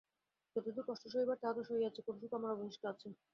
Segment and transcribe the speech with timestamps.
[0.55, 3.07] যতদূর কষ্ট সহিবার তাহা তো সহিয়াছি, কোন সুখ আমার অবশিষ্ট আছে?